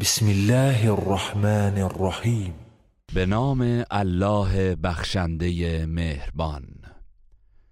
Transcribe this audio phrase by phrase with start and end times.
[0.00, 2.54] بسم الله الرحمن الرحیم
[3.14, 6.64] به نام الله بخشنده مهربان.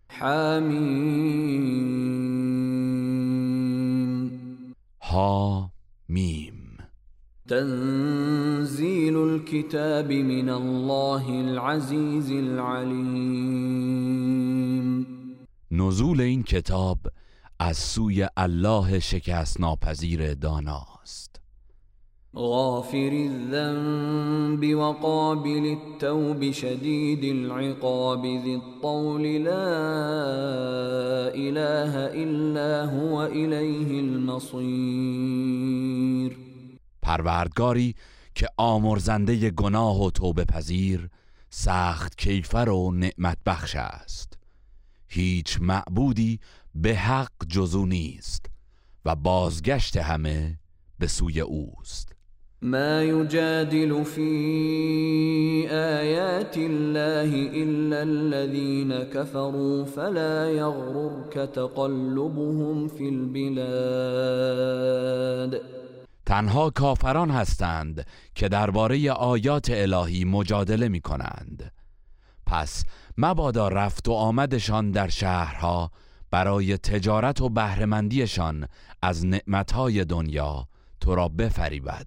[0.09, 1.51] حمیم.
[5.03, 5.71] ها
[6.09, 6.79] میم
[7.49, 13.47] تنزیل الكتاب من الله العزیز العلیم.
[15.71, 16.98] نزول این کتاب
[17.61, 20.95] از سوی الله شکست ناپذیر داناست
[22.37, 29.68] غافر الذنب وقابل التوب شدید العقاب ذي الطول لا
[31.34, 35.36] اله الا هو الیه المصیر
[37.02, 37.94] پروردگاری
[38.34, 41.10] که آمرزنده گناه و توبه پذیر
[41.50, 44.38] سخت کیفر و نعمت بخش است.
[45.08, 46.41] هیچ معبودی
[46.74, 48.46] به حق جزو نیست
[49.05, 50.58] و بازگشت همه
[50.98, 52.16] به سوی اوست.
[52.62, 64.36] ما يجادل في آيات الله إلا الذين كفروا فلا يغررك تقلبهم في البلاد.
[66.27, 71.73] تنها کافران هستند که درباره آیات الهی مجادله می کنند
[72.47, 72.84] پس
[73.19, 75.91] مبادا رفت و آمدشان در شهرها
[76.30, 78.69] برای تجارت و بهرهمندیشان
[79.02, 80.69] از نعمتهای دنیا
[81.00, 82.06] تو را بفریبد.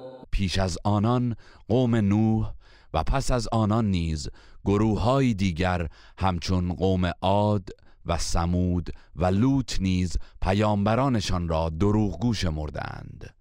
[0.31, 1.35] پیش از آنان
[1.67, 2.53] قوم نوح
[2.93, 4.29] و پس از آنان نیز
[4.65, 7.69] گروههای دیگر همچون قوم عاد
[8.05, 13.33] و سمود و لوط نیز پیامبرانشان را دروغگو شمردند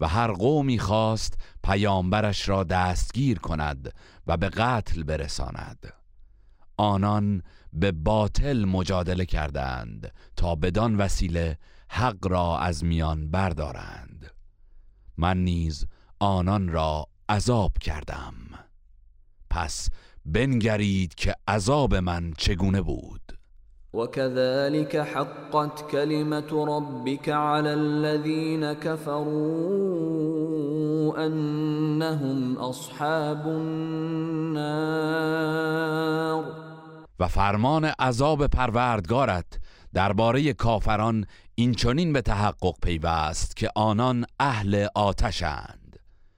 [0.00, 3.94] و هر قومی خواست پیامبرش را دستگیر کند
[4.26, 5.92] و به قتل برساند.
[6.76, 11.58] آنان به باطل مجادله کردند تا بدان وسیله
[11.88, 14.30] حق را از میان بردارند.
[15.16, 15.86] من نیز
[16.20, 18.34] آنان را عذاب کردم.
[19.50, 19.88] پس
[20.24, 23.20] بنگرید که عذاب من چگونه بود.
[23.94, 29.90] وكذلك حقت كلمة ربك على الذين كفروا
[31.26, 34.60] أنهم أصحاب النار.
[37.20, 39.60] و فرمان عذاب پروردگارت
[39.94, 45.79] درباره کافران این چنین به تحقق پیوست که آنان اهل آتشند.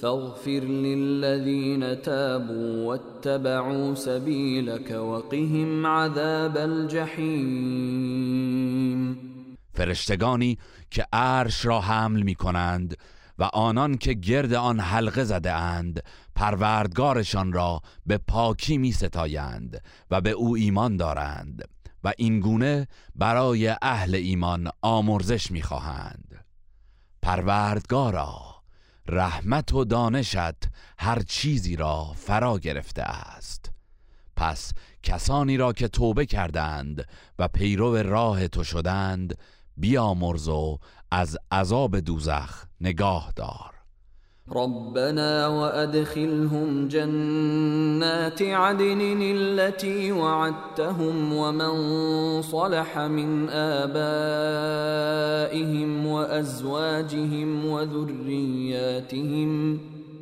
[0.00, 7.96] فاغفر للذين تابوا واتبعوا سبيلك وقهم عذاب الجحیم
[9.74, 10.58] فرشتگانی
[10.90, 12.96] که عرش را حمل می کنند
[13.38, 16.02] و آنان که گرد آن حلقه زده اند
[16.34, 21.68] پروردگارشان را به پاکی می ستایند و به او ایمان دارند
[22.04, 26.44] و این گونه برای اهل ایمان آمرزش می خواهند
[27.22, 28.55] پروردگارا
[29.08, 30.68] رحمت و دانشت
[30.98, 33.72] هر چیزی را فرا گرفته است.
[34.36, 34.72] پس
[35.02, 37.08] کسانی را که توبه کردند
[37.38, 39.38] و پیرو راه تو شدند
[39.76, 40.78] بیامرز و
[41.10, 43.75] از عذاب دوزخ نگاه دار.
[44.52, 51.72] ربنا وأدخلهم جنات عدن التي وعدتهم ومن
[52.42, 54.06] صلح من آبائهم
[56.06, 59.50] وأزواجهم وذرياتهم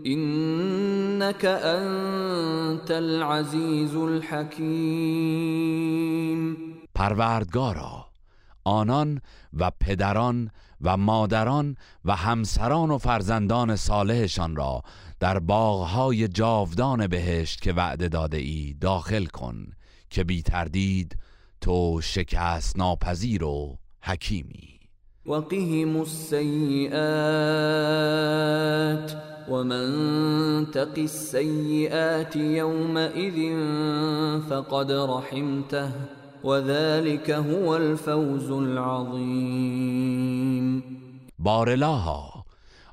[0.06, 5.34] إنك أنت العزيز الحكيم.
[6.94, 8.04] پروردگارا
[8.66, 9.20] آنان
[9.60, 10.50] و پدران
[10.84, 14.82] و مادران و همسران و فرزندان صالحشان را
[15.20, 19.66] در باغهای جاودان بهشت که وعده داده ای داخل کن
[20.10, 21.16] که بی تردید
[21.60, 24.80] تو شکست ناپذیر و حکیمی.
[25.26, 26.94] وقهم السيئات
[29.50, 33.38] ومن تق السيئات يومئذ
[34.48, 36.23] فقد رحمته.
[36.44, 40.04] وذلك هو الفوز العظیم.
[41.38, 42.44] بارلاها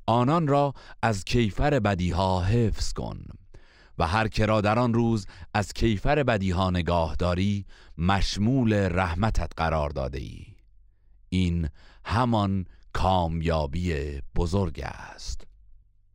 [0.07, 3.19] آنان را از کیفر بدیها حفظ کن
[3.98, 7.65] و هر که را در آن روز از کیفر بدیها نگاه داری
[7.98, 10.45] مشمول رحمتت قرار داده ای.
[11.30, 11.69] این
[12.06, 15.50] همان کامیابی بزرگ است.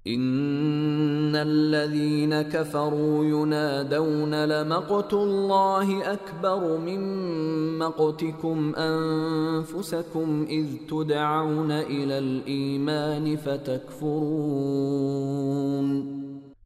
[0.07, 7.01] ان الذين كفروا ينادون لمقت الله اكبر من
[7.79, 14.47] مقتكم انفسكم اذ تدعون الى الايمان فتكفرون.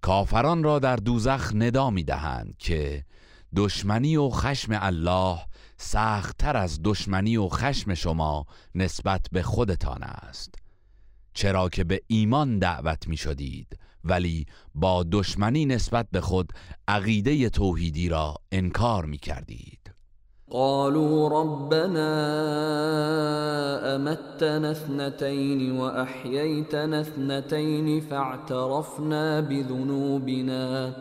[0.03, 3.05] کافران را در دوزخ ندا می دهند که
[3.57, 5.39] دشمنی و خشم الله
[5.77, 10.60] سختتر از دشمنی و خشم شما نسبت به خودتان است.
[11.41, 16.53] چرا که به ایمان دعوت می شدید ولی با دشمنی نسبت به خود
[16.89, 19.95] عقیده توحیدی را انکار می کردید
[20.51, 22.17] قالوا ربنا
[23.95, 30.93] امتنا اثنتين واحييتنا اثنتين فاعترفنا بذنوبنا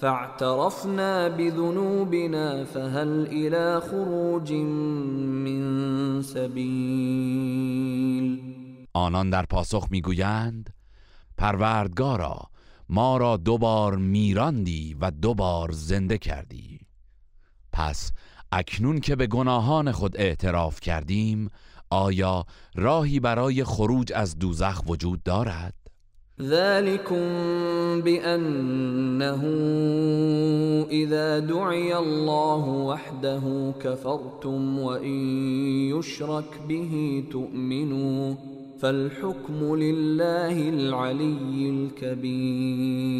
[0.00, 7.74] فاعترفنا بذنوبنا فهل الى خروج من سبيل؟
[8.94, 10.74] آنان در پاسخ می‌گویند
[11.38, 12.42] پروردگارا
[12.88, 16.80] ما را دوبار میراندی و دوبار زنده کردی
[17.72, 18.12] پس
[18.52, 21.50] اکنون که به گناهان خود اعتراف کردیم
[21.90, 22.44] آیا
[22.74, 25.74] راهی برای خروج از دوزخ وجود دارد؟
[26.40, 27.26] ذلكم
[28.00, 29.42] بأنه
[30.90, 35.18] إذا دعي الله وحده كفرتم وإن
[35.90, 38.34] يشرك به تؤمنوا
[38.80, 43.14] فالحكم لله العلي الكبير.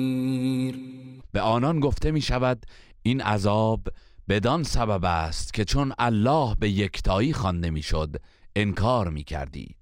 [1.33, 2.67] به آنان گفته می شود
[3.03, 3.89] این عذاب
[4.29, 8.17] بدان سبب است که چون الله به یکتایی خوانده می‌شد
[8.57, 9.77] انکار می کردید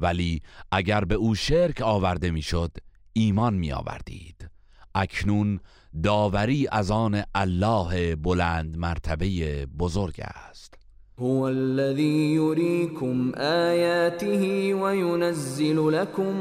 [0.00, 0.42] ولی
[0.72, 2.76] اگر به او شرک آورده می‌شد
[3.12, 4.50] ایمان می آوردید
[4.94, 5.60] اکنون
[6.02, 10.75] داوری از آن الله بلند مرتبه بزرگ است.
[11.18, 16.36] هو الذي يريكم آياته وينزل لكم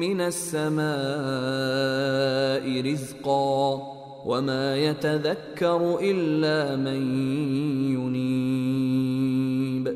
[0.00, 0.82] من السماء
[2.92, 3.82] رزقا
[4.26, 7.26] وما يتذكر إلا من
[7.94, 9.92] ينيب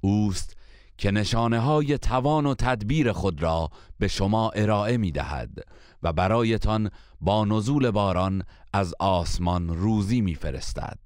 [0.00, 0.56] اوست
[0.98, 5.58] که نشانه های توان و تدبیر خود را به شما ارائه می دهد
[6.02, 6.90] و برایتان
[7.20, 8.42] با نزول باران
[8.72, 10.98] از آسمان روزی می فرستد.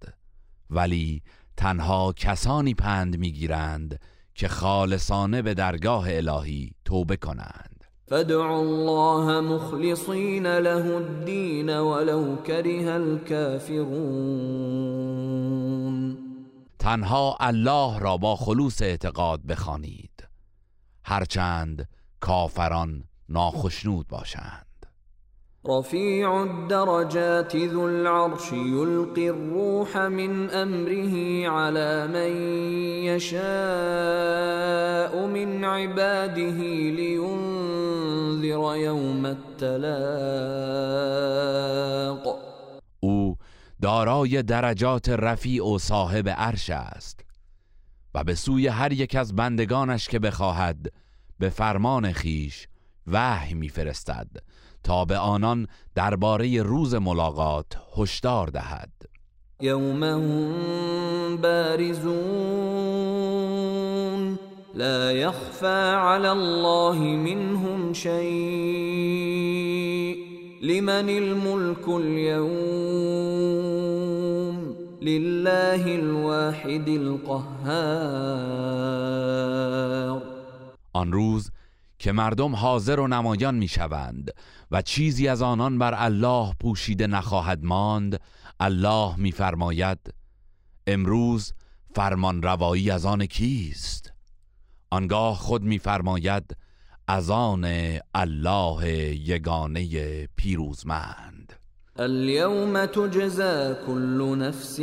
[0.71, 1.23] ولی
[1.59, 4.01] تنها کسانی پند می‌گیرند
[4.35, 7.85] که خالصانه به درگاه الهی توبه کنند.
[8.09, 13.89] فادعوا الله مخلصین له الدین ولو کره الكافرون
[16.79, 20.29] تنها الله را با خلوص اعتقاد بخوانید.
[21.05, 21.89] هرچند
[22.21, 24.68] کافران ناخشنود باشند.
[25.71, 32.33] رفيع الدرجات ذو العرش يلقي الروح من امره على من
[33.05, 33.39] يشاء
[35.27, 36.59] من عباده
[36.99, 40.09] لينذر يوم التلاق.
[43.01, 43.37] او
[43.81, 47.21] دارای درجات رفیع و صاحب عرش است
[48.15, 50.93] و به سوی هر یک از بندگانش که بخواهد
[51.39, 52.69] به فرمان خیش
[53.07, 54.48] وحی میفرستد.
[54.85, 57.67] تا به آنان درباره روز ملاقات
[57.97, 58.91] هشدار دهد.
[59.61, 60.01] یوم
[61.37, 62.79] بارزون
[64.75, 69.29] لا يخفى على الله منهم شيء
[70.63, 73.19] لمن الملك اليوم؟
[75.03, 78.19] لله الواحد القهار.
[80.93, 81.51] آن روز
[81.99, 84.31] که مردم حاضر و نمایان می‌شوند
[84.71, 88.21] و چیزی از آنان بر الله پوشیده نخواهد ماند
[88.61, 89.99] الله میفرماید
[90.87, 91.53] امروز
[91.95, 94.13] فرمان روایی از آن کیست؟
[94.91, 96.57] آنگاه خود میفرماید
[97.09, 97.67] از آن
[98.15, 101.53] الله یگانه پیروزمند.
[101.97, 104.81] اليوم تجزى كل نفس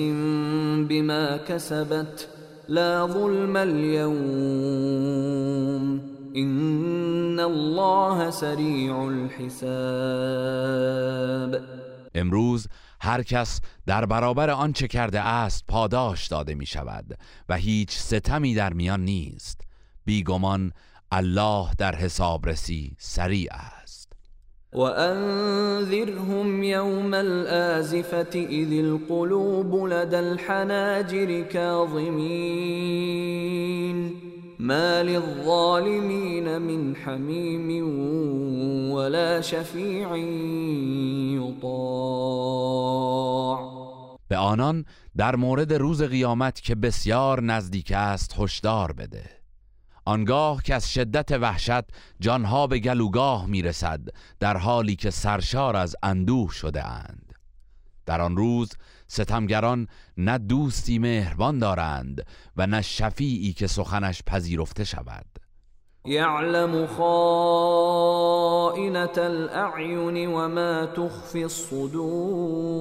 [0.89, 2.27] بما كسبت
[2.69, 4.95] لا ظلم اليوم.
[6.35, 9.55] این الله سریع الحساب
[12.15, 12.67] امروز
[13.01, 17.17] هر کس در برابر آنچه کرده است پاداش داده می شود
[17.49, 19.61] و هیچ ستمی در میان نیست.
[20.05, 20.71] بیگمان
[21.11, 23.74] الله در حسابرسی سریع است.
[24.75, 32.95] وأنذرهم يوم الآزفة إذ القلوب لدى الحناجر كاظمين
[34.59, 37.69] ما للظالمين من حميم
[38.91, 40.15] ولا شفيع
[41.39, 42.55] يطاع
[44.29, 44.85] به آنان
[45.17, 49.34] در مورد روز قیامت که بسیار نزدیک است هشدار بده.
[50.05, 51.83] آنگاه که از شدت وحشت
[52.19, 54.01] جانها به گلوگاه می‌رسد
[54.39, 57.33] در حالی که سرشار از اندوه شده اند.
[58.05, 58.71] در آن روز
[59.07, 62.25] ستمگران نه دوستی مهربان دارند
[62.57, 65.25] و نه شفیعی که سخنش پذیرفته شود.
[66.05, 67.97] یعلم خائنة
[69.17, 72.75] الاعین و ما تخفی الصدور.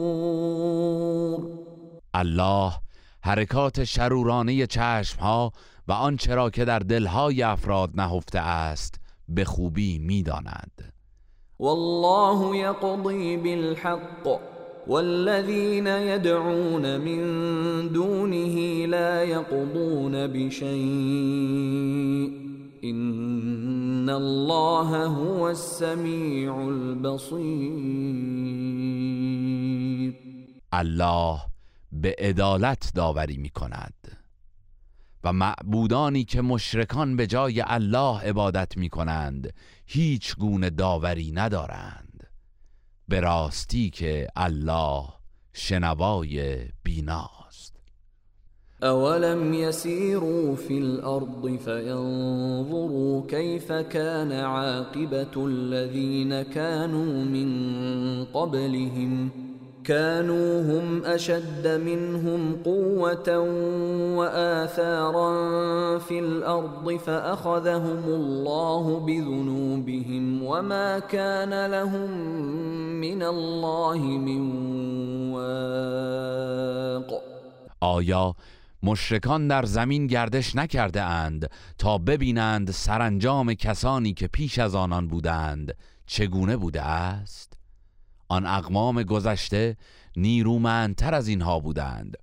[2.14, 2.83] الله
[3.26, 5.52] حرکات شرورانه چشمها
[5.88, 10.92] و آنچه را که در دلهای افراد نهفته است به خوبی می‌داند.
[11.58, 14.40] والله یقضی بالحق
[14.86, 20.68] والذین يدعون من دونه لا يقضون بشيء
[22.82, 27.74] ان الله هو السمیع البصیر.
[30.72, 31.53] الله
[31.94, 33.94] به عدالت داوری می کند
[35.24, 39.54] و معبودانی که مشرکان به جای الله عبادت می کنند
[39.86, 42.26] هیچ گونه داوری ندارند
[43.08, 45.04] به راستی که الله
[45.52, 47.74] شنوای بیناست.
[48.82, 59.30] اولم يسيروا في الارض فينظروا كيف كان عاقبه الذين كانوا من قبلهم
[59.84, 63.38] كانوا هم اشد منهم قوه
[64.16, 65.32] واثارا
[65.98, 72.10] في الارض فاخذهم الله بذنوبهم وما كان لهم
[73.00, 74.42] من الله من
[75.32, 77.20] واق.
[77.80, 78.34] آیا
[78.82, 85.74] مشرکان در زمین گردش نکرده اند تا ببینند سرانجام کسانی که پیش از آنان بودند
[86.06, 87.53] چگونه بوده است؟
[88.34, 89.76] آن اقوام گذشته
[90.16, 92.16] نیرومندتر از اینها بودند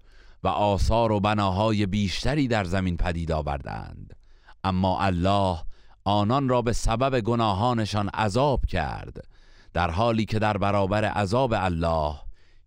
[0.43, 4.15] و آثار و بناهای بیشتری در زمین پدید آوردند.
[4.63, 5.57] اما الله
[6.03, 9.27] آنان را به سبب گناهانشان عذاب کرد
[9.73, 12.15] در حالی که در برابر عذاب الله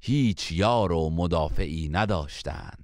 [0.01, 2.84] هیچ یار و مدافعی نداشتند.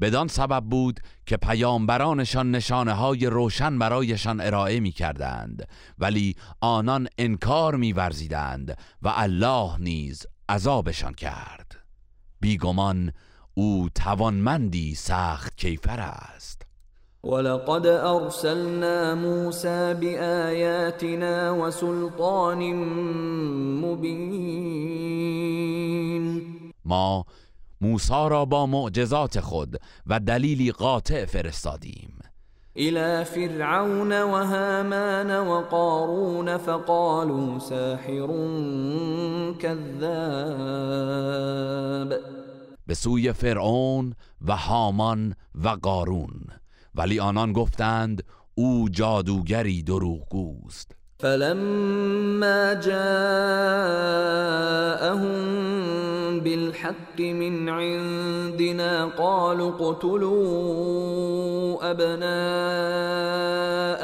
[0.00, 7.74] بدان سبب بود که پیامبرانشان نشانه های روشن برایشان ارائه می کردند ولی آنان انکار
[7.76, 11.76] می ورزیدند و الله نیز عذابشان کرد.
[12.40, 13.12] بیگمان
[13.54, 16.62] او توانمندی سخت کیفر است.
[17.24, 22.72] ولقد ارسلنا موسى بآياتنا وسلطان
[23.84, 25.08] مبين.
[26.84, 27.24] ما
[27.80, 32.18] موسی را با معجزات خود و دلیلی قاطع فرستادیم.
[32.76, 38.26] الى فرعون وهامان وقارون فقالوا ساحر
[39.52, 39.98] كذاب.
[42.86, 44.14] به سوی فرعون
[44.46, 46.46] و هامان و قارون.
[46.94, 48.22] ولی آنان گفتند
[48.54, 50.96] او جادوگری دروغگوست.
[51.20, 54.17] فلما جاءهم
[56.40, 60.30] بالحق من عندنا قالوا اقتلوا
[61.90, 62.28] ابناء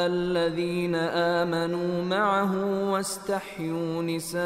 [0.07, 2.53] الذين امنوا معه
[2.91, 4.45] واستحيوا نساءهم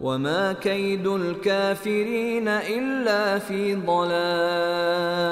[0.00, 5.28] وما كيد الكافرين الا في ضلال.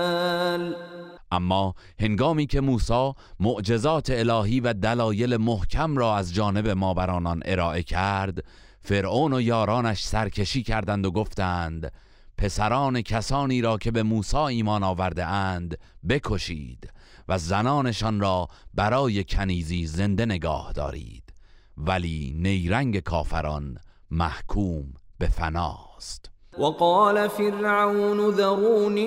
[1.32, 7.42] اما هنگامی که موسی معجزات الهی و دلایل محکم را از جانب ما بر آنان
[7.44, 8.44] ارائه کرد
[8.86, 11.92] فرعون و یارانش سرکشی کردند و گفتند
[12.38, 15.78] پسران کسانی را که به موسی ایمان آورده اند
[16.08, 16.90] بکشید
[17.28, 21.32] و زنانشان را برای کنیزی زنده نگاه دارید.
[21.76, 23.78] ولی نیرنگ کافران
[24.10, 26.30] محکوم به فناست.
[26.58, 29.06] وقال فرعون ذروني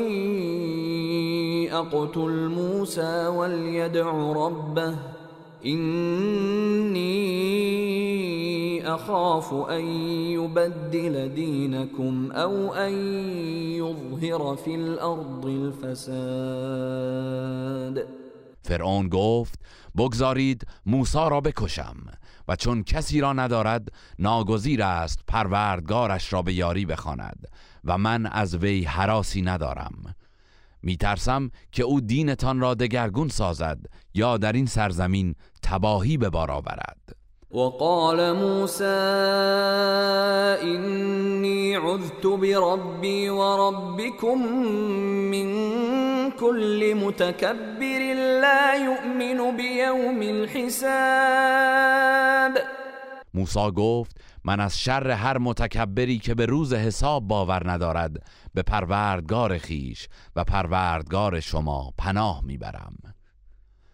[1.71, 5.18] اقتل موسى وليدع ربه.
[5.61, 7.19] اینی
[8.85, 12.93] اخاف ان یبدل دینکم او ان
[13.71, 17.19] یظهر فی الارض الفساد.
[18.61, 19.59] فرعون گفت
[19.97, 21.95] بگذارید موسی را بکشم
[22.47, 23.87] و چون کسی را ندارد
[24.19, 27.47] ناگزیر است پروردگارش را به یاری بخواند
[27.85, 30.15] و من از وی حراسی ندارم.
[30.83, 33.79] میترسم که او دینتان را دگرگون سازد
[34.13, 37.15] یا در این سرزمین تباهی به بار آورد.
[37.51, 38.83] وقال موسى
[40.61, 44.37] إني عذت بربي وربكم
[45.31, 45.49] من
[46.31, 51.79] كل متكبر لا يؤمن بيوم الحساب.
[53.33, 59.57] موسی گفت من از شر هر متکبری که به روز حساب باور ندارد به پروردگار
[59.57, 62.95] خیش و پروردگار شما پناه می‌برم.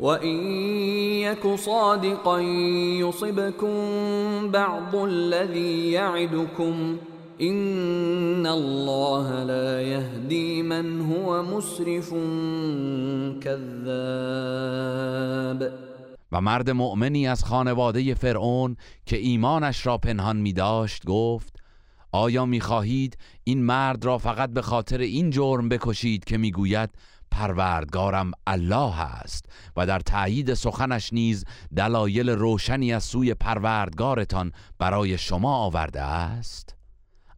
[0.00, 0.36] وَإِن
[1.20, 2.40] يَكُ صَادِقًا
[3.00, 3.74] يُصِبْكُم
[4.50, 6.96] بَعْضُ الَّذِي يَعِدُكُمْ
[7.40, 12.10] إِنَّ اللَّهَ لَا يَهْدِي مَنْ هُوَ مُسْرِفٌ
[13.44, 14.80] كَذَّابٌ.
[16.32, 18.76] و مرد مؤمنی از خانواده فرعون
[19.06, 21.56] که ایمانش را پنهان می داشت گفت
[22.12, 26.90] آیا می خواهید این مرد را فقط به خاطر این جرم بکشید که می گوید
[27.30, 29.44] پروردگارم الله است
[29.76, 31.44] و در تایید سخنش نیز
[31.76, 36.76] دلایل روشنی از سوی پروردگارتان برای شما آورده است.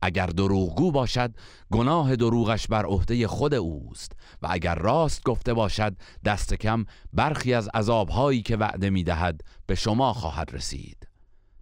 [0.03, 1.35] اگر دروغگو باشد
[1.73, 7.69] گناه دروغش بر عهده خود اوست و اگر راست گفته باشد دست کم برخی از
[7.75, 11.09] عذابهایی که وعده می‌دهد به شما خواهد رسید.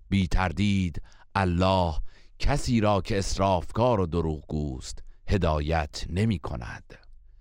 [0.09, 1.03] بی تردید
[1.35, 1.95] الله
[2.39, 7.00] کسی را که اسرافکار و دروغگوست هدایت نمی کند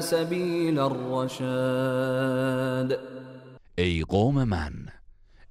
[0.00, 1.94] سبيل الرشاد.
[3.78, 4.72] ای قوم من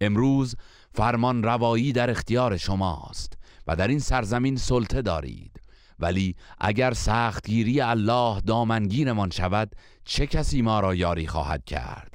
[0.02, 0.56] امروز
[0.94, 3.34] فرمان روایی در اختیار شماست
[3.68, 5.60] و در این سرزمین سلطه دارید.
[6.00, 9.76] ولی اگر سختگیری الله دامنگیرمان شود
[10.06, 12.14] چه کسی ما را یاری خواهد کرد؟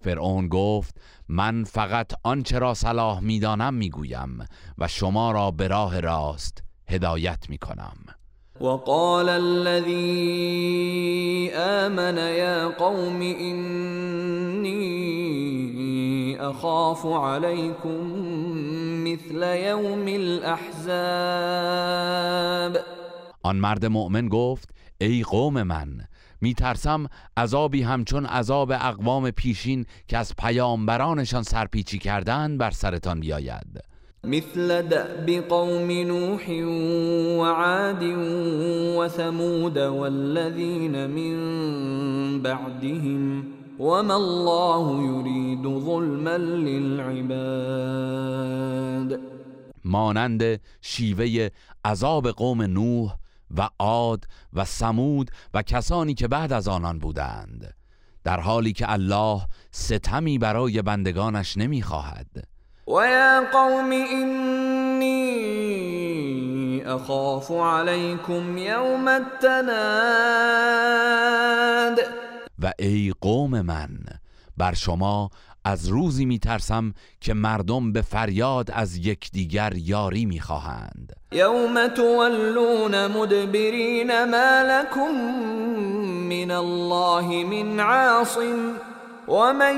[0.00, 4.38] فرعون گفت من فقط آنچه را صلاح می‌دانم می‌گویم
[4.78, 7.96] و شما را به راه راست هدایت می‌کنم.
[8.62, 9.90] وقال الذي
[11.54, 14.82] آمن يا قوم إني
[16.40, 18.00] أخاف عليكم
[19.04, 20.82] مثل يوم الأحزاب.
[23.44, 24.70] آن مرد مؤمن گفت
[25.00, 26.00] ای قوم من
[26.40, 33.91] میترسم عذابی همچون عذاب اقوام پیشین که از پیامبرانشان سرپیچی کردند بر سرتان بیاید.
[34.26, 36.48] مثل دأب قوم نوح
[37.40, 38.02] وعاد
[38.96, 41.36] وثمود والذين من
[42.42, 43.44] بعدهم
[43.78, 47.50] وما الله يريد ظلما للعباد.
[49.84, 51.50] مانند شیوه
[51.84, 53.16] عذاب قوم نوح
[53.56, 57.74] و عاد و سمود و کسانی که بعد از آنان بودند
[58.24, 62.51] در حالی که الله ستمی برای بندگانش نمی‌خواهد.
[62.86, 65.22] ويا قوم إني
[66.94, 70.42] أخاف عليكم يوم التناد
[72.62, 73.88] و ای قوم من
[74.56, 75.30] بر شما
[75.64, 81.12] از روزی میترسم که مردم به فریاد از یکدیگر یاری می‌خواهند.
[81.32, 85.10] یوم تولون مدبرین ما لكم
[86.28, 88.91] من الله من عاصم.
[89.28, 89.76] ومن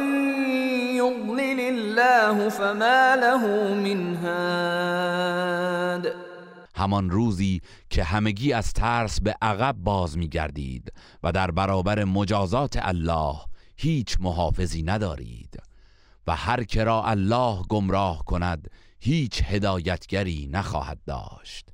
[0.96, 6.14] يضلل الله فما له من هاد
[6.76, 13.36] همان روزی که همگی از ترس به عقب باز میگردید و در برابر مجازات الله
[13.76, 15.62] هیچ محافظی ندارید
[16.26, 21.73] و هر که را الله گمراه کند هیچ هدایتگری نخواهد داشت.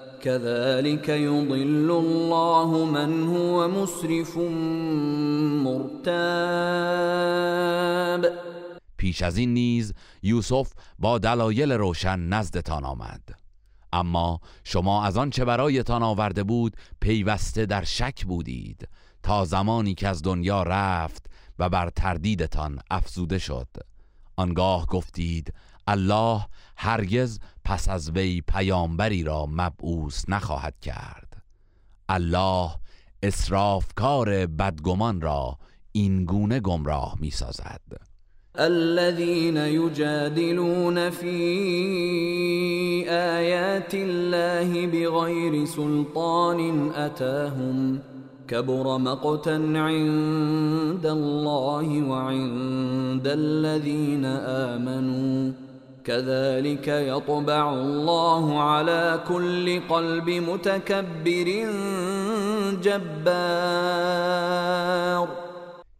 [0.23, 4.37] كذلك يضل الله من هو مسرف
[5.65, 6.21] مرتاب.
[8.97, 13.21] پیش از این نیز یوسف با دلایل روشن نزدتان آمد.
[13.93, 18.87] اما شما از آن چه برایتان آورده بود پیوسته در شک بودید
[19.23, 21.25] تا زمانی که از دنیا رفت
[21.59, 23.67] و بر تردیدتان افزوده شد.
[24.35, 25.53] آنگاه گفتید
[25.87, 26.45] الله
[26.83, 31.43] هرگز پس از وی پیامبری را مبعوث نخواهد کرد.
[32.09, 32.71] الله
[33.23, 35.57] اسرافکار بدگمان را
[35.91, 37.81] این گونه گمراه می سازد
[38.59, 41.39] الذين يجادلون في
[43.09, 47.99] آيات الله بغير سلطان أتاهم
[48.47, 55.70] كبر مقتا عند الله وعند الذين آمنوا.
[56.05, 61.65] كذلك يطبع الله على كل قلب متكبر
[62.81, 64.21] جبار.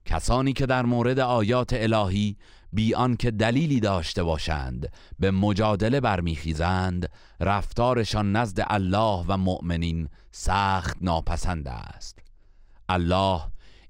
[0.06, 2.38] کسانی که در مورد آیات الهی
[2.74, 7.10] بی آنکه دلیلی داشته باشند به مجادله برمیخیزند
[7.40, 12.20] رفتارشان نزد الله و مؤمنین سخت ناپسند است.
[12.90, 13.42] الله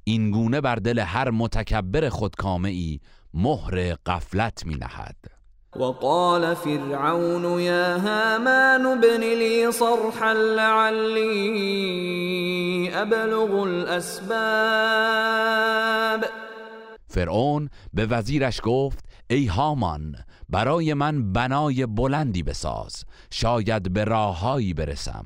[0.03, 2.99] این گونه بر دل هر متکبر خودکامه
[3.33, 5.30] مهر قفلت می نهد
[5.75, 11.31] وقال فرعون يا هامان ابن لي صرحا لعلي
[13.01, 14.31] ابلغ الاسباب
[17.07, 20.15] فرعون به وزیرش گفت ای هامان
[20.49, 25.25] برای من بنای بلندی بساز شاید به راههایی برسم.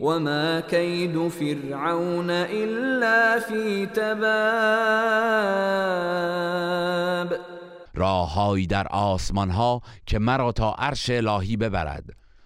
[0.00, 4.16] وما كید فرعون الا فی تباب
[7.94, 12.04] راههایی در آسمان ها که مرا تا عرش الهی ببرد.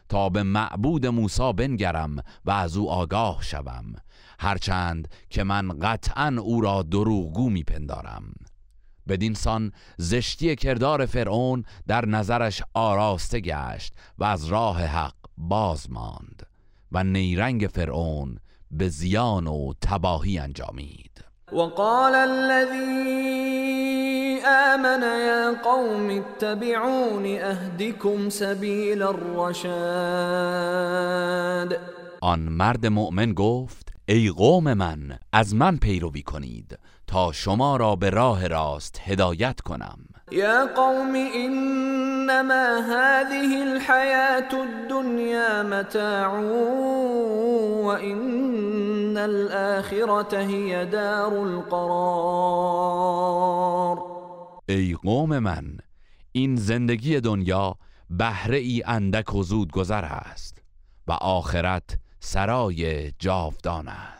[0.08, 3.94] تا به معبود موسی بنگرم و از او آگاه شوم.
[4.38, 8.34] هرچند که من قطعا او را دروغگو میپندارم.
[9.08, 16.49] بدین سان زشتی کردار فرعون در نظرش آراسته گشت و از راه حق باز ماند.
[16.92, 18.38] و نیرنگ فرعون
[18.70, 21.24] به زیان و تباهی انجامید.
[21.52, 23.60] وقال الذي
[24.46, 29.60] آمن يا قوم اتبعوني اهدكم سبيل الرشاد.
[32.22, 36.78] آن مرد مؤمن گفت ای قوم من از من پیروی کنید.
[37.10, 39.98] تا شما را به راه راست هدایت کنم.
[40.32, 46.28] یا قوم انما هذه الحياة الدنيا متاع
[47.84, 52.00] وان الاخرة هي دار القرار.
[54.68, 55.76] ای قوم من
[56.32, 57.76] این زندگی دنیا
[58.10, 60.62] بهره ای اندک و زود گذر است
[61.06, 64.19] و آخرت سرای جاودان است.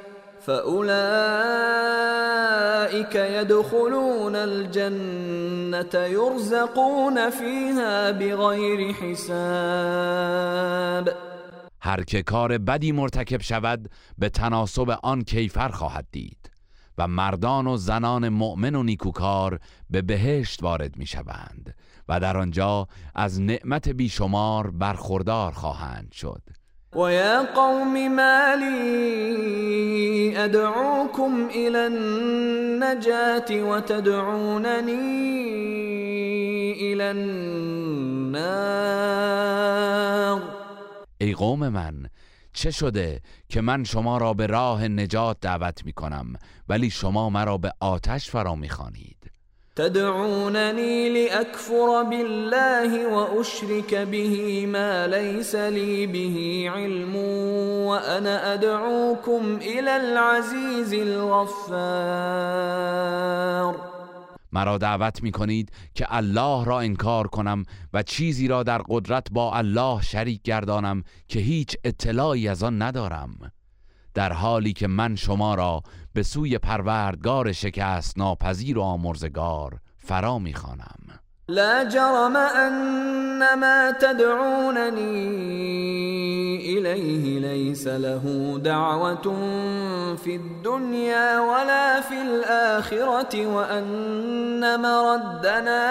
[0.45, 1.05] فأولئك
[3.15, 10.11] يدخلون الجنة يرزقون فيها بغير حساب.
[11.81, 16.51] هر که کار بدی مرتکب شود به تناسب آن کیفر خواهد دید
[16.97, 21.75] و مردان و زنان مؤمن و نیکوکار به بهشت وارد می شوند
[22.09, 26.41] و در آنجا از نعمت بیشمار برخوردار خواهند شد.
[26.95, 28.55] ويا قوم ما
[30.41, 35.01] لي أدعوكم إلى النجاة وتدعونني
[36.93, 38.41] إلى النار.
[41.21, 42.07] ای قوم من
[42.53, 46.33] چه شده که من شما را به راه نجات دعوت می کنم
[46.69, 49.20] ولی شما مرا به آتش فرا می خانید
[49.75, 57.15] تدعونني لأكفر بالله وأشرك به ما ليس لي به علم
[57.87, 62.31] وأنا أدعوكم إلى العزيز الغفار.
[64.51, 69.53] مرا دعوت می کنید که الله را انکار کنم و چیزی را در قدرت با
[69.53, 73.51] الله شریک گردانم که هیچ اطلاعی از آن ندارم.
[74.13, 81.19] در حالی که من شما را به سوی پروردگار شکست ناپذیر و آمرزگار فرا می‌خوانم
[81.49, 85.11] لا جرم ان ما تدعونني
[86.77, 89.35] اليه ليس له دعوة
[90.15, 95.87] في الدنيا ولا في الآخرة وأن مردنا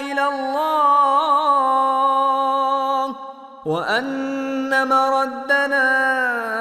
[0.00, 1.46] إلى الله
[3.66, 6.55] وأن مردنا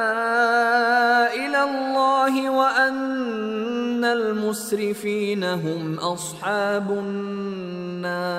[5.44, 8.36] هم أصحاب النار.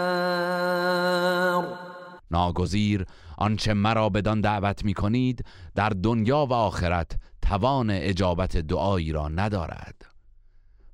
[2.31, 3.05] ناگزیر
[3.39, 10.07] آنچه مرا بدان دعوت می کنید در دنیا و آخرت توان اجابت دعایی را ندارد.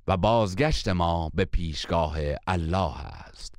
[0.07, 3.55] و بازگشت ما به پیشگاه الله است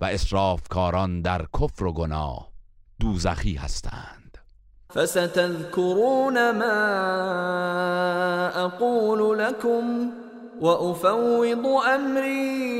[0.00, 2.48] و اسرافکاران در کفر و گناه
[3.00, 4.38] دوزخی هستند.
[4.94, 6.64] فستذكرون ما
[8.48, 10.12] اقول لكم
[10.60, 12.70] وافوض امري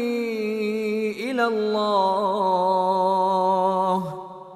[1.30, 2.78] الى الله.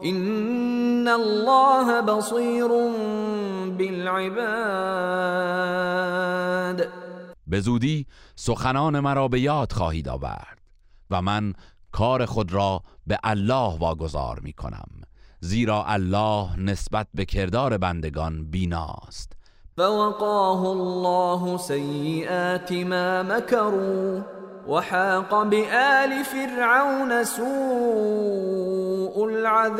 [0.05, 2.69] ان الله بصير
[3.79, 5.23] بالعباد.
[7.47, 8.07] به
[8.37, 10.59] سخنان مرا به یاد خواهید آورد
[11.11, 11.55] و من
[11.93, 14.89] کار خود را به الله واگذار می کنم
[15.41, 19.42] زیرا الله نسبت به کردار بندگان بیناست.
[19.77, 24.21] فوقاه الله سیئات ما مكروا
[24.69, 29.75] وحاق بآل فرعون سوء العذاب.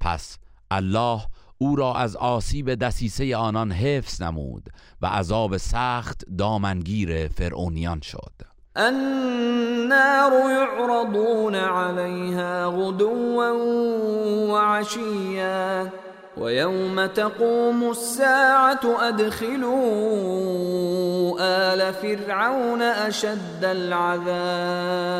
[0.00, 0.38] پس
[0.70, 1.20] الله
[1.58, 4.68] او را از آسیب دسیسه آنان حفظ نمود
[5.02, 8.32] و عذاب سخت دامنگیر فرعونیان شد.
[8.76, 13.52] النار يعرضون عليها غدوا
[14.52, 15.92] وعشيا.
[16.36, 19.74] ويوم تقوم الساعة أدخلوا
[21.40, 25.14] آل فرعون أشد العذاب.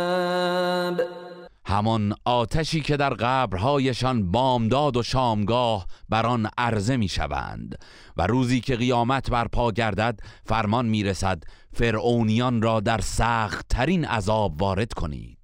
[1.66, 7.79] همان آتشی که در قبرهایشان بامداد و شامگاه بر آن عرضه می شوند
[8.16, 14.62] و روزی که قیامت برپا گردد فرمان می رسد فرعونیان را در سخت ترین عذاب
[14.62, 15.44] وارد کنید.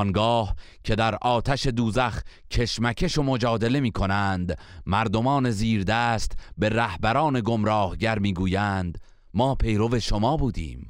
[0.00, 8.18] آنگاه که در آتش دوزخ کشمکش و مجادله می کنند مردمان زیردست به رهبران گمراهگر
[8.18, 8.98] می گویند
[9.34, 10.88] ما پیرو شما بودیم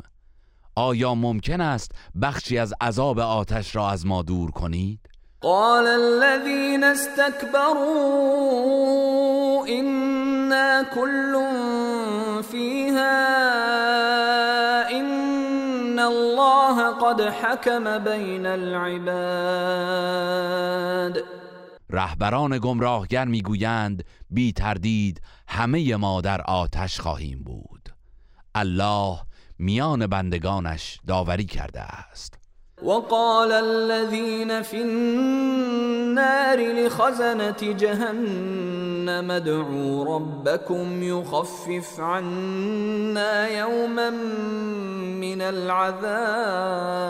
[0.74, 1.92] آیا ممکن است
[2.22, 5.00] بخشی از عذاب آتش را از ما دور کنید؟
[5.40, 7.86] قال الذين استكبروا
[9.66, 11.42] إنا كل
[12.42, 14.19] فيها
[17.10, 19.14] قد حكم بين العباد.
[21.90, 27.88] رهبران گمراهگر می‌گویند بی تردید همه ما در آتش خواهیم بود.
[28.54, 29.18] الله
[29.58, 32.34] میان بندگانش داوری کرده است.
[32.82, 44.10] وقال الذين في النار لخزنة جهنم ادعوا ربكم يخفف عنا يوما
[45.40, 47.00] من العذاب.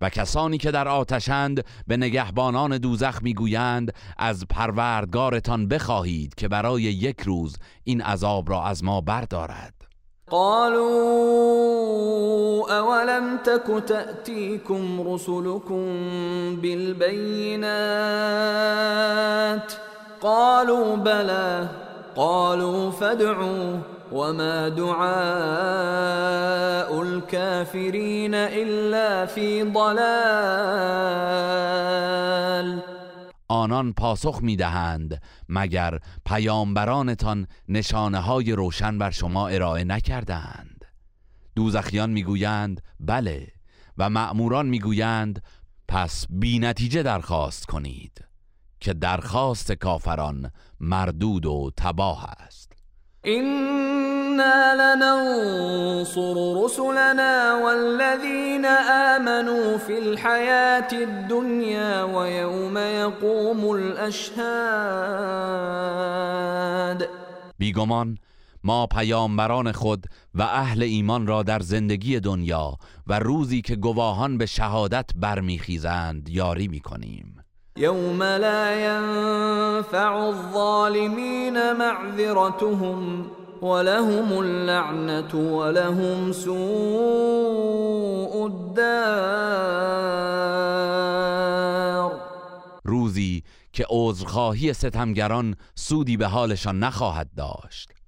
[0.00, 7.20] و کسانی که در آتشند به نگهبانان دوزخ می‌گویند از پروردگارتان بخواهید که برای یک
[7.20, 9.74] روز این عذاب را از ما بردارد.
[10.30, 10.80] قالوا
[12.70, 15.86] أولم تك تأتيكم رسلكم
[16.56, 17.60] بالبينات؟
[20.20, 21.68] قالوا بلى.
[22.16, 23.99] قالوا فادعوا.
[24.12, 25.00] وما دعاء
[27.02, 31.20] الكافرين إلا في ضلال.
[33.48, 40.84] آنان پاسخ می‌دهند مگر پیامبرانتان نشانه های روشن بر شما ارائه نکردند
[41.56, 43.48] دوزخیان می‌گویند بله.
[43.98, 45.42] و مأموران می‌گویند
[45.88, 48.24] پس بی نتیجه درخواست کنید
[48.80, 52.72] که درخواست کافران مردود و تباه است.
[54.40, 58.64] إنا لننصر رسلنا والذين
[59.14, 64.40] آمنوا في الحياة الدنيا ويوم يقوم الأشهاد
[67.58, 68.18] بیگمان
[68.64, 72.76] ما پیامبران خود و اهل ایمان را در زندگی دنیا
[73.06, 77.36] و روزی که گواهان به شهادت برمیخیزند یاری می‌کنیم.
[77.76, 83.30] يوم لا ينفع الظالمين معذرتهم
[83.62, 86.60] ولهم اللعنة ولهم سوء
[88.44, 90.10] الدار
[92.84, 93.42] روزی
[93.72, 97.99] که عذرخواهی ستمگران سودی به حالشان نخواهد داشت.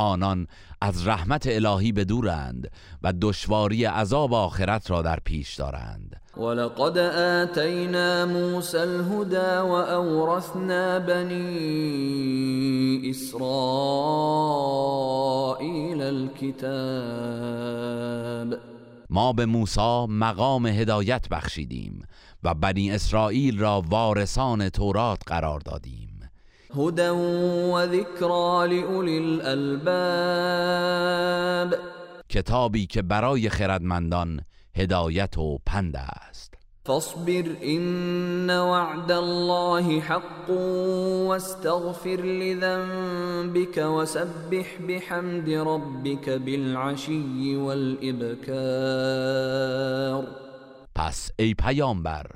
[0.00, 0.46] آنان
[0.80, 2.70] از رحمت الهی بدورند
[3.02, 6.20] و دشواری عذاب آخرت را در پیش دارند.
[6.36, 11.90] ولقد آتينا موسى الهدى وأورثنا بني
[13.10, 13.50] إسرائيل
[16.02, 17.40] الكتاب
[19.10, 22.02] ما به موسی مقام هدایت بخشیدیم
[22.44, 26.09] و بنی اسرائیل را وارثان تورات قرار دادیم.
[26.74, 27.10] هدى
[27.70, 29.90] وذكرى لأولي الألباب.
[32.28, 34.40] کتابی که برای خردمندان
[34.76, 36.54] هدایت و پند است.
[36.84, 40.50] فاصبر إن وعد الله حق
[41.28, 48.50] واستغفر لذنبك وسبح بحمد ربك بالعشي والإبكار.
[50.94, 52.26] پس ای پیامبر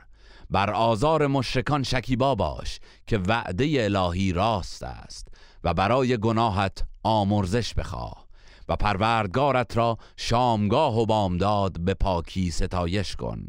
[0.54, 5.28] بر آزار مشرکان شکیبا باش که وعده الهی راست است
[5.64, 8.26] و برای گناهت آمرزش بخواه
[8.68, 13.48] و پروردگارت را شامگاه و بامداد به پاکی ستایش کن.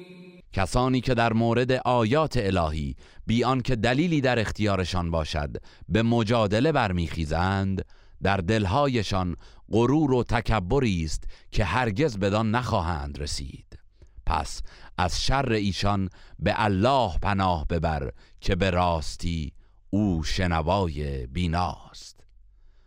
[0.53, 2.95] کسانی که در مورد آیات الهی
[3.27, 5.57] بیان که دلیلی در اختیارشان باشد
[5.89, 7.85] به مجادله برمیخیزند
[8.23, 9.35] در دلهایشان
[9.71, 13.79] غرور و تکبری است که هرگز بدان نخواهند رسید.
[14.25, 14.61] پس
[14.97, 16.09] از شر ایشان
[16.39, 18.11] به الله پناه ببر
[18.41, 19.53] که به راستی
[19.89, 22.20] او شنوای بیناست.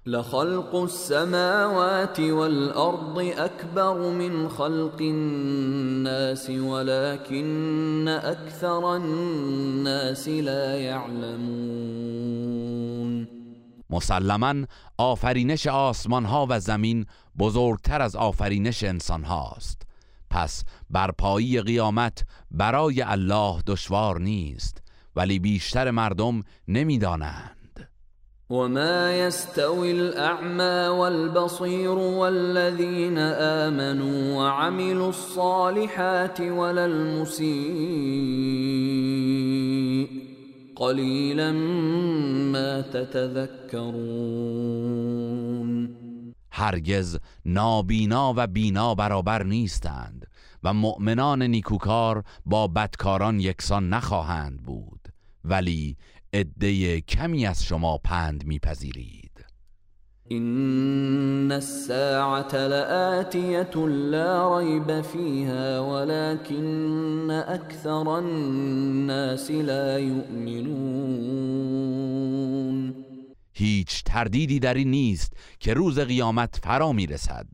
[0.06, 11.84] لخلق السماوات والأرض أكبر من خلق الناس ولكن أكثر الناس لا يعلمون.
[13.90, 14.66] مسلما
[14.98, 17.06] آفرینش آسمان ها و زمین
[17.38, 19.82] بزرگتر از آفرینش انسان هاست
[20.30, 24.82] پس برپایی قیامت برای الله دشوار نیست
[25.16, 27.63] ولی بیشتر مردم نمی‌دانند.
[28.54, 37.54] وما يستوي الأعمى والبصير والذين آمنوا وعملوا الصالحات ولا المسيء
[40.76, 41.52] قليلا
[42.52, 44.24] ما تتذكرون
[46.50, 50.26] هرگز نابینا و بینا برابر نیستند
[50.64, 55.08] و مؤمنان نیکوکار با بدکاران یکسان نخواهند بود.
[55.44, 55.96] ولی
[56.34, 59.30] عده کمی از شما پند میپذیرید.
[60.32, 70.64] إن الساعة لآتية لا ريب فيها ولكن أكثر الناس لا يؤمنون.
[73.52, 77.46] هیچ تردیدی در این نیست که روز قیامت فرا می‌رسد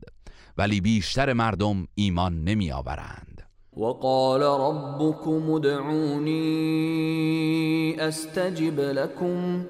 [0.57, 3.30] ولی بیشتر مردم ایمان نمی آورند
[3.77, 6.37] وقال ربكم ادعوني
[8.07, 9.63] استجب لكم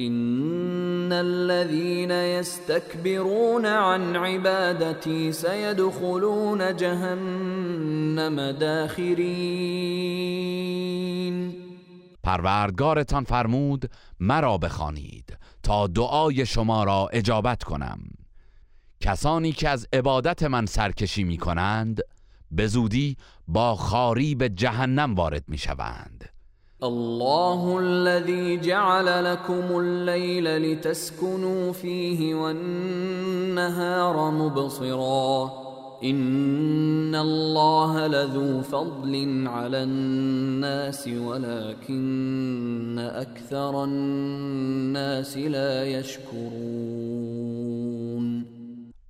[0.00, 9.30] ان الذين يستكبرون عن عبادتي سيدخلون جهنم داخرين.
[12.22, 13.90] پروردگارتان فرمود
[14.20, 17.98] مرا بخوانید تا دعای شما را اجابت کنم.
[19.00, 22.00] کسانی که از عبادت من سرکشی می کنند
[22.50, 23.16] به زودی
[23.48, 26.24] با خاری به جهنم وارد می شوند
[26.82, 35.50] الله الذي جعل لكم الليل لتسكنوا فيه والنهار مبصرا.
[36.04, 46.50] ان الله لذو فضل على الناس ولكن اكثر الناس لا يشكرون.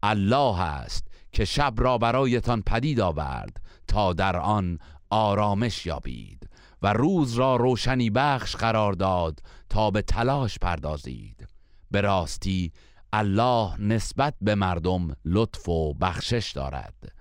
[0.04, 1.09] الله است.
[1.32, 3.56] که شب را برایتان پدید آورد
[3.88, 4.78] تا در آن
[5.10, 6.48] آرامش یابید
[6.82, 11.46] و روز را روشنی بخش قرار داد تا به تلاش پردازید.
[11.90, 12.72] به راستی
[13.12, 17.12] الله نسبت به مردم لطف و بخشش دارد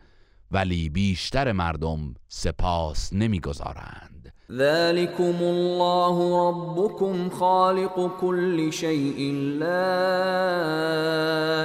[0.52, 4.34] ولی بیشتر مردم سپاس نمی‌گذارند.
[4.52, 9.66] ذلكم الله ربكم خالق كل شيء لا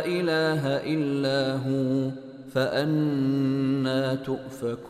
[0.05, 2.24] اله الا هو.
[2.55, 4.85] فأنا تؤفكون.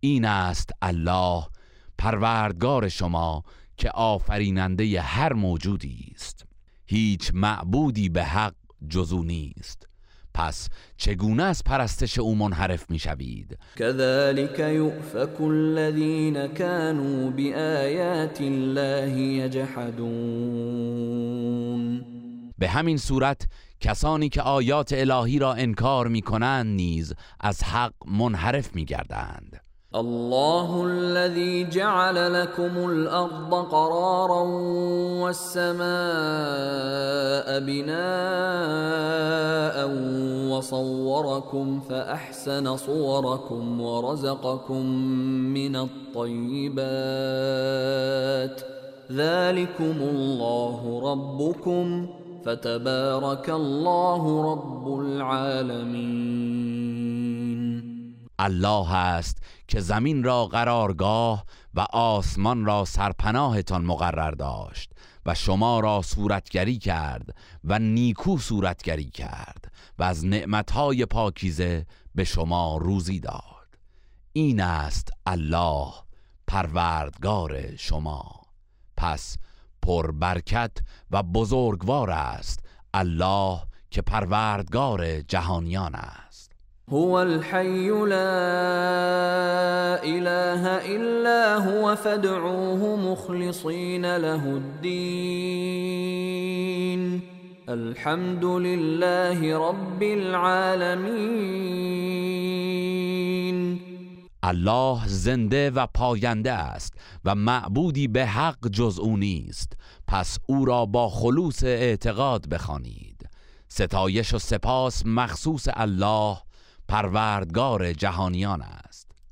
[0.00, 1.46] این است الله
[1.98, 3.44] پروردگار شما
[3.76, 6.44] که آفریننده هر موجودی است.
[6.86, 8.54] هیچ معبودی به حق
[8.88, 9.86] جزو نیست.
[10.34, 19.96] پس چگونه از پرستش او منحرف می‌شوید؟ كذلك يؤفك الذين كانوا بآيات الله يجحدون
[22.58, 23.46] به همین صورت
[23.86, 29.60] کسانی که آیات الهی را انکار می کنند نیز از حق منحرف می گردند
[29.94, 34.42] الله الذي جعل لكم الأرض قرارا
[35.22, 35.86] والسماء
[37.60, 37.96] بناء
[40.50, 44.86] وصوركم فأحسن صوركم ورزقكم
[45.54, 46.76] من الطيبات.
[49.12, 52.08] ذلكم الله ربكم.
[52.46, 56.36] فتبارك الله رب العالمين.
[58.38, 61.44] الله است که زمین را قرارگاه
[61.74, 64.92] و آسمان را سرپناهتان مقرر داشت
[65.26, 72.76] و شما را صورتگری کرد و نیکو صورتگری کرد و از نعمتهای پاکیزه به شما
[72.76, 73.78] روزی داد.
[74.32, 75.92] این است الله
[76.46, 78.30] پروردگار شما.
[78.96, 79.36] پس
[79.86, 80.72] پربرکت
[81.10, 82.60] و بزرگوار است.
[82.94, 83.58] الله
[83.90, 86.52] که پروردگار جهانیان است.
[86.92, 88.26] هو الحي لا
[90.02, 94.86] اله الا هو فادعوه مخلصين له الدين
[97.68, 101.46] الحمد لله رب العالمين
[104.46, 106.94] الله زنده و پاینده است
[107.24, 109.72] و معبودی به حق جز او نیست.
[110.06, 113.28] پس او را با خلوص اعتقاد بخوانید.
[113.68, 116.36] ستایش و سپاس مخصوص الله
[116.88, 118.85] پروردگار جهانیان است.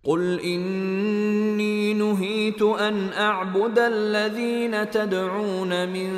[0.05, 6.11] قل إني نهيت أن أعبد الذين تدعون من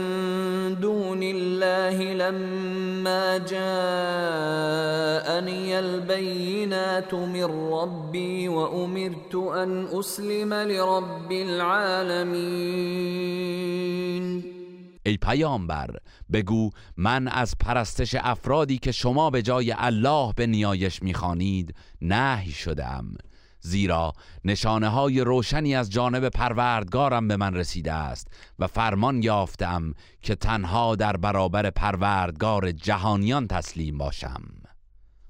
[0.80, 3.78] دون الله لما جاءني
[5.78, 12.86] البينات من ربي وأمرت أن أسلم لرب العالمين
[15.06, 15.90] ای پیامبر
[16.32, 23.04] بگو من از پرستش افرادی که شما به جای الله به نیایش می‌خوانید نهی شدم
[23.66, 24.12] زیرا
[24.44, 30.96] نشانه های روشنی از جانب پروردگارم به من رسیده است و فرمان یافتم که تنها
[30.96, 34.42] در برابر پروردگار جهانیان تسلیم باشم.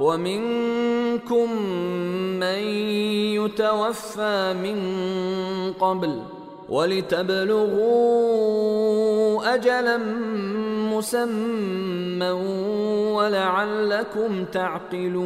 [0.00, 1.52] ومنكم
[2.40, 2.58] من
[3.36, 4.78] يتوفى من
[5.72, 6.22] قبل
[6.68, 7.94] ولتبلغوا
[9.54, 9.96] اجلا
[10.92, 12.30] مسمى
[13.16, 15.20] ولعلكم تعقلون.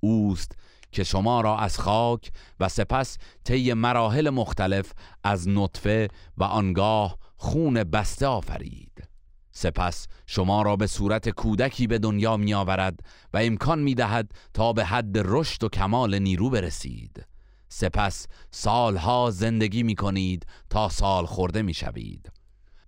[0.00, 0.52] اوست
[0.92, 4.92] که شما را از خاک و سپس طی مراحل مختلف
[5.24, 9.08] از نطفه و آنگاه خون بسته آفرید.
[9.52, 13.00] سپس شما را به صورت کودکی به دنیا می آورد
[13.32, 17.26] و امکان می دهد تا به حد رشد و کمال نیرو برسید.
[17.68, 22.32] سپس سالها زندگی می کنید تا سال خورده می شوید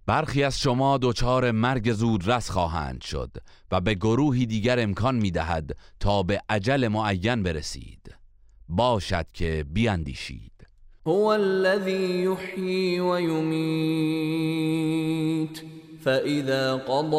[0.06, 3.36] برخی از شما دچار مرگ زودرس خواهند شد
[3.70, 8.14] و به گروهی دیگر امکان می دهد تا به عجل معین برسید.
[8.68, 10.52] باشد که بیاندیشید.
[11.06, 13.76] هو الذي يحيي ويميت
[16.06, 17.16] فإذا قضى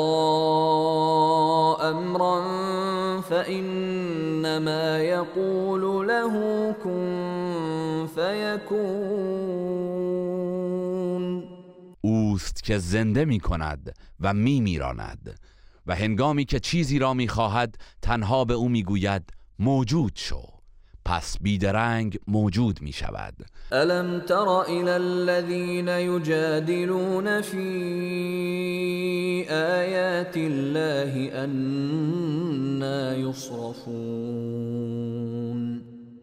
[1.81, 2.41] أمرا
[3.21, 6.33] فإنما يقول له
[6.83, 9.47] كن فيكون.
[12.01, 15.39] اوست که زنده می کند و می میراند
[15.85, 20.56] و هنگامی که چیزی را می خواهد تنها به او می گوید موجود شو.
[21.07, 23.33] پس بیدرنگ موجود می شود
[23.71, 27.67] الم تر الى الذين يجادلون في
[29.49, 34.57] آيات الله أنا يصرفون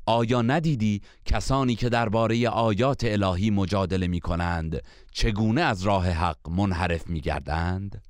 [0.06, 4.80] آیا ندیدی کسانی که درباره آیات الهی مجادله می کنند
[5.12, 8.02] چگونه از راه حق منحرف می گردند؟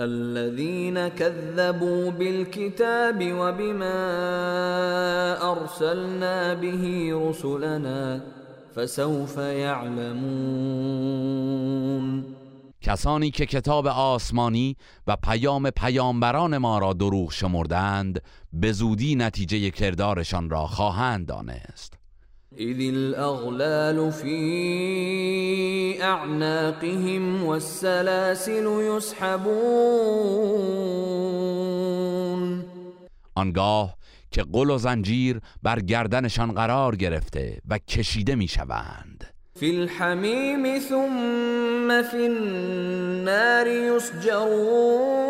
[0.00, 4.00] الذين كذبوا بالكتاب وبما
[5.52, 8.20] أرسلنا به رسلنا
[8.74, 10.70] فسوف يعلمون.
[12.82, 14.76] کسانی که کتاب آسمانی
[15.06, 18.22] و پیام پیامبران ما را دروغ شمردند
[18.52, 21.99] به زودی نتیجه کردارشان را خواهند دانست.
[22.60, 24.38] إذ الأغلال في
[26.02, 29.50] أعناقهم والسلاسل يسحبون.
[33.34, 33.96] آنگاه
[34.30, 39.24] که قل و زنجیر بر گردنشان قرار گرفته و کشیده می‌شوند.
[39.60, 45.20] في الحميم ثم في النار يسجرون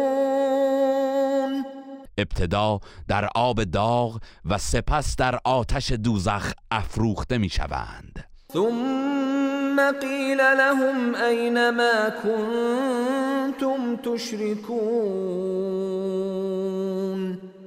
[2.19, 8.25] ابتدا در آب داغ و سپس در آتش دوزخ افروخته می‌شوند.
[8.53, 15.11] ثم قيل لهم أين ما كنتم تشركون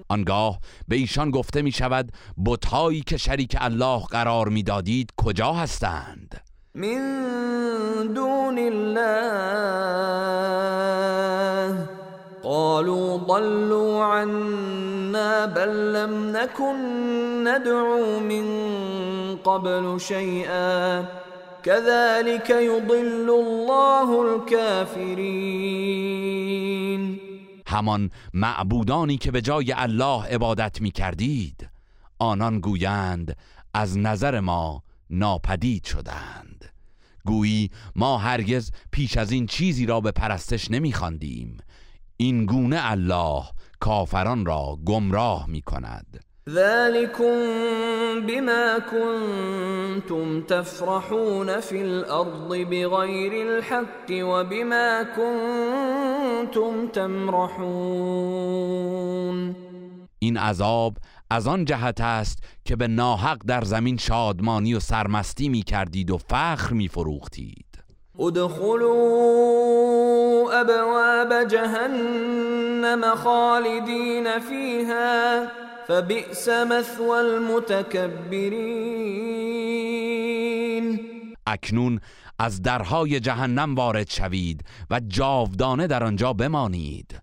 [0.09, 2.11] آنگاه به ایشان گفته می شود
[2.45, 6.41] بتهایی که شریک الله قرار می‌دادید کجا هستند؟
[6.75, 9.43] من دون الله.
[12.43, 16.75] قالوا ضلوا عنا بل لم نكن
[17.47, 18.45] ندعو من
[19.35, 21.05] قبل شيئا.
[21.63, 25.53] كذلك يضل الله الكافرين.
[27.67, 31.69] همان معبودانی که به جای الله عبادت می کردید
[32.19, 33.37] آنان گویند
[33.73, 36.65] از نظر ما ناپدید شدند.
[37.25, 41.57] گویی ما هرگز پیش از این چیزی را به پرستش نمی خواندیم.
[42.17, 43.43] این گونه الله
[43.79, 47.35] کافران را گمراه می کند ذلكم
[48.27, 58.53] بما كنتم تفرحون في الأرض بغير الحق وبما كنتم تمرحون.
[60.19, 60.97] این عذاب
[61.29, 66.17] از آن جهت است که به ناحق در زمین شادمانی و سرمستی می کردید و
[66.17, 67.72] فخر می فروختید
[68.19, 69.41] ادخلوا
[70.61, 75.47] ابواب جهنم خالدين فيها
[75.87, 78.93] فبئس مثوى المتكبرين
[81.47, 81.99] اکنون
[82.39, 87.19] از درهای جهنم وارد شوید و جاودانه در آنجا بمانید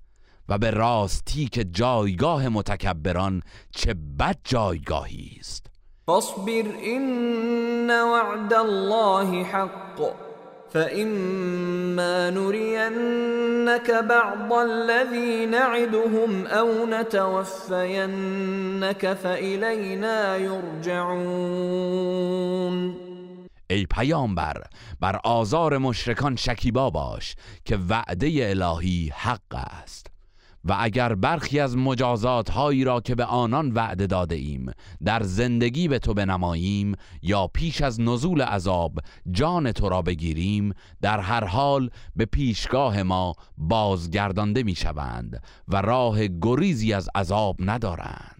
[0.48, 5.66] و به راستی که جایگاه متکبران چه بد جایگاهی است.
[6.06, 6.64] فاصبر
[6.96, 10.29] إن وعد الله حق.
[10.72, 17.52] فإما نرينك بعض الذي نعدهم أو نتوفينك
[19.12, 21.90] فإلينا يرجعون
[23.70, 24.62] ای پیامبر
[25.00, 30.09] بر آزار مشرکان شکیبا باش که وعده الهی حق است.
[30.64, 34.72] و اگر برخی از مجازات هایی را که به آنان وعده داده ایم
[35.04, 38.98] در زندگی به تو بنماییم یا پیش از نزول عذاب
[39.30, 46.26] جان تو را بگیریم در هر حال به پیشگاه ما بازگردانده می شوند و راه
[46.26, 48.39] گریزی از عذاب ندارند.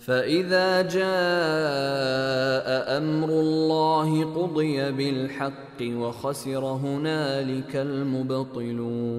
[0.00, 1.06] فإذا جاء
[2.98, 9.10] أمر الله قضي بالحق وخسر هنالك المبطلون.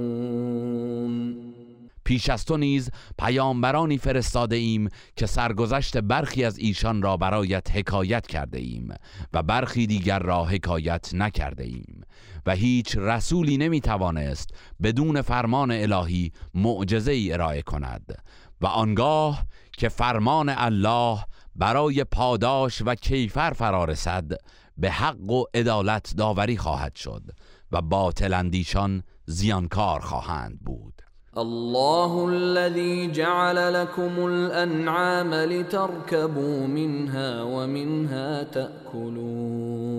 [2.04, 8.28] پیش از تو نیز پیامبرانی فرستاده ایم که سرگذشت برخی از ایشان را برایت حکایت
[8.28, 8.94] کرده ایم
[9.34, 12.02] و برخی دیگر را حکایت نکرده ایم
[12.46, 14.50] و هیچ رسولی نمی توانست
[14.84, 18.18] بدون فرمان الهی معجزه ای ارائه کند
[18.62, 19.46] و آنگاه
[19.82, 21.18] که فرمان الله
[21.56, 24.32] برای پاداش و کیفر فرارسد
[24.78, 27.22] به حق و عدالت داوری خواهد شد
[27.72, 31.02] و باطل اندیشان زیانکار خواهند بود.
[31.38, 39.92] الله الذي جعل لكم الأنعام لتركبوا منها ومنها تأكلون.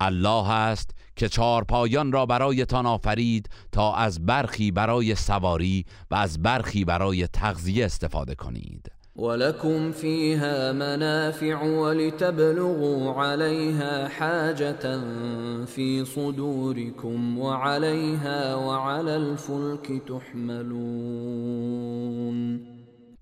[0.00, 6.42] الله است که چهار پایان را برایتان آفرید تا از برخی برای سواری و از
[6.42, 8.92] برخی برای تغذیه استفاده کنید.
[9.16, 15.00] ولكم فيها منافع ولتبلغوا عليها حاجة
[15.66, 20.78] في صدوركم وعليها وعلى الفلك تحملون.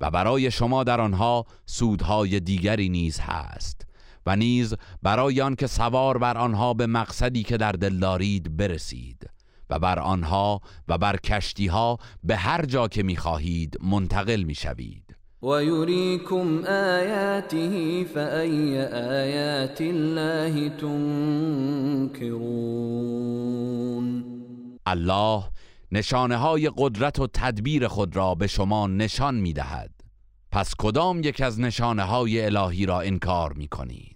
[0.00, 3.85] و برای شما در آنها سودهای دیگری نیز هست.
[4.26, 9.30] و نیز برای آن که سوار بر آنها به مقصدی که در دل دارید برسید
[9.70, 15.02] و بر آنها و بر کشتی ها به هر جا که می‌خواهید منتقل می‌شوید.
[15.42, 22.26] ويريكم آياته فأي آيات الله تنكرون
[24.86, 25.44] الله
[25.92, 29.90] نشانه های قدرت و تدبیر خود را به شما نشان می دهد
[30.52, 34.15] پس کدام یک از نشانه های الهی را انکار می کنید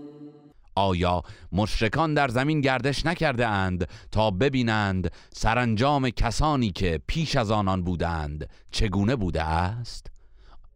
[0.75, 7.83] آیا مشرکان در زمین گردش نکرده اند تا ببینند سرانجام کسانی که پیش از آنان
[7.83, 10.11] بودند چگونه بوده است؟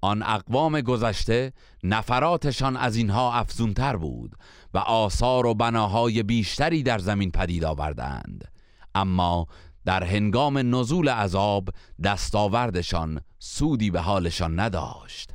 [0.02, 4.36] آن اقوام گذشته نفراتشان از اینها افزونتر بود
[4.74, 8.52] و آثار و بناهای بیشتری در زمین پدید آوردند
[8.96, 9.48] اما
[9.86, 11.70] در هنگام نزول عذاب
[12.04, 15.35] دستاوردشان سودی به حالشان نداشت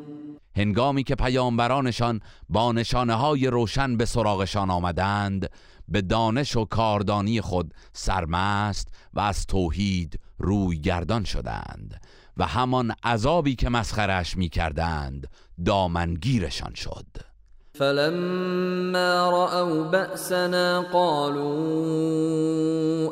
[0.61, 5.49] هنگامی که پیامبرانشان با نشانه های روشن به سراغشان آمدند
[5.87, 12.01] به دانش و کاردانی خود سرمست و از توحید روی گردان شدند
[12.37, 15.27] و همان عذابی که مسخرش می کردند
[15.65, 17.30] دامنگیرشان شد.
[17.73, 21.51] فلما رأوا بأسنا قالوا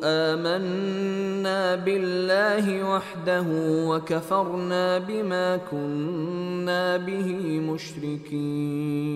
[0.03, 3.45] آمنا بالله وحده
[3.88, 9.10] وكفرنا بما كنا به مشركين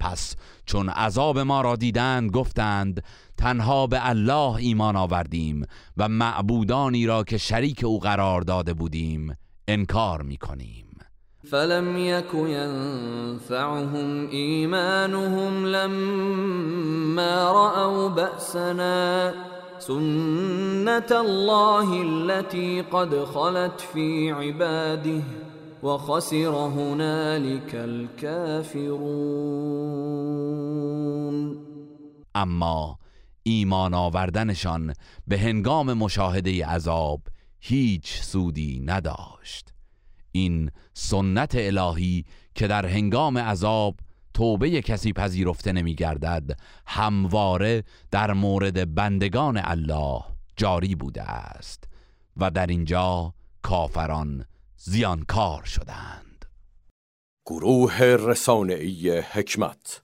[0.00, 3.02] پس چون عذاب ما را دیدند گفتند
[3.36, 5.66] تنها به الله ایمان آوردیم
[5.96, 9.36] و معبودانی را که شریک او قرار داده بودیم
[9.68, 10.85] انکار می کنیم
[11.50, 19.34] فلم يك ينفعهم إيمانهم لما رأوا بأسنا
[19.78, 25.22] سنة الله التي قد خلت في عباده
[25.82, 28.96] وخسر هنالك الكافرون
[32.36, 32.96] اما
[33.42, 34.92] ایمان آوردنشان
[35.26, 37.20] به هنگام مشاهده عذاب
[37.60, 39.75] هیچ سودی نداشت.
[40.36, 42.24] این سنت الهی
[42.54, 43.96] که در هنگام عذاب
[44.34, 50.22] توبه کسی پذیرفته نمی گردد همواره در مورد بندگان الله
[50.56, 51.84] جاری بوده است
[52.36, 54.44] و در اینجا کافران
[54.76, 56.44] زیانکار شدند.
[57.46, 60.02] گروه رسانه‌ای حکمت